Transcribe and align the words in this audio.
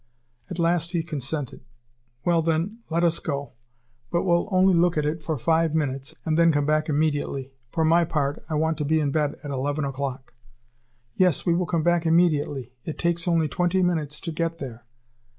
At 0.49 0.57
last 0.57 0.93
he 0.93 1.03
consented: 1.03 1.63
"Well, 2.25 2.41
then, 2.41 2.79
let 2.89 3.03
us 3.03 3.19
go! 3.19 3.53
But 4.11 4.23
we'll 4.23 4.49
only 4.51 4.73
look 4.73 4.97
at 4.97 5.05
it 5.05 5.21
for 5.21 5.37
five 5.37 5.75
minutes, 5.75 6.15
and 6.25 6.39
then 6.39 6.51
come 6.51 6.65
back 6.65 6.89
immediately. 6.89 7.51
For 7.71 7.85
my 7.85 8.03
part, 8.03 8.43
I 8.49 8.55
want 8.55 8.79
to 8.79 8.83
be 8.85 8.99
in 8.99 9.11
bed 9.11 9.35
at 9.43 9.51
eleven 9.51 9.85
o'clock." 9.85 10.33
"Yes, 11.13 11.45
we 11.45 11.53
will 11.53 11.67
come 11.67 11.83
back 11.83 12.07
immediately. 12.07 12.73
It 12.83 12.97
takes 12.97 13.27
only 13.27 13.47
twenty 13.47 13.83
minutes 13.83 14.19
to 14.21 14.31
get 14.31 14.57
there." 14.57 14.85